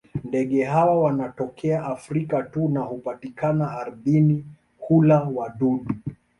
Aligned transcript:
Ndege 0.23 0.63
hawa 0.65 1.01
wanatokea 1.01 1.85
Afrika 1.85 2.43
tu 2.43 2.69
na 2.69 2.79
hupatikana 2.79 3.71
ardhini; 3.71 4.45
hula 4.79 5.23
wadudu. 5.35 5.95